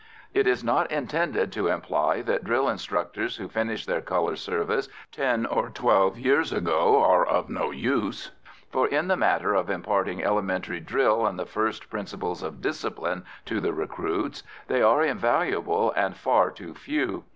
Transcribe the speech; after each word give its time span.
It 0.33 0.47
is 0.47 0.63
not 0.63 0.91
intended 0.91 1.51
to 1.51 1.67
imply 1.67 2.23
that 2.23 2.43
drill 2.43 2.67
instructors 2.67 3.35
who 3.35 3.47
finished 3.47 3.85
their 3.85 4.01
colour 4.01 4.35
service 4.35 4.89
ten 5.11 5.45
or 5.45 5.69
twelve 5.69 6.17
years 6.17 6.51
ago 6.51 6.99
are 7.03 7.23
of 7.23 7.51
no 7.51 7.69
use, 7.69 8.31
for, 8.71 8.87
in 8.87 9.07
the 9.09 9.15
matters 9.15 9.59
of 9.59 9.69
imparting 9.69 10.23
elementary 10.23 10.79
drill 10.79 11.27
and 11.27 11.37
the 11.37 11.45
first 11.45 11.87
principles 11.91 12.41
of 12.41 12.61
discipline 12.63 13.23
to 13.45 13.61
the 13.61 13.73
recruits, 13.73 14.41
they 14.67 14.81
are 14.81 15.03
invaluable 15.03 15.91
and 15.95 16.17
far 16.17 16.49
too 16.49 16.73
few. 16.73 17.25